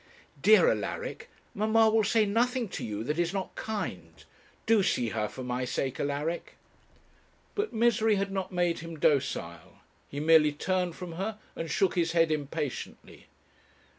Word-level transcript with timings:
'Dear 0.41 0.67
Alaric, 0.71 1.29
mamma 1.53 1.87
will 1.87 2.03
say 2.03 2.25
nothing 2.25 2.67
to 2.69 2.83
you 2.83 3.03
that 3.03 3.19
is 3.19 3.35
not 3.35 3.53
kind; 3.53 4.23
do 4.65 4.81
see 4.81 5.09
her, 5.09 5.27
for 5.27 5.43
my 5.43 5.63
sake, 5.63 5.99
Alaric.' 5.99 6.55
But 7.53 7.71
misery 7.71 8.15
had 8.15 8.31
not 8.31 8.51
made 8.51 8.79
him 8.79 8.97
docile. 8.97 9.77
He 10.09 10.19
merely 10.19 10.53
turned 10.53 10.95
from 10.95 11.11
her, 11.21 11.37
and 11.55 11.69
shook 11.69 11.93
his 11.93 12.13
head 12.13 12.31
impatiently. 12.31 13.27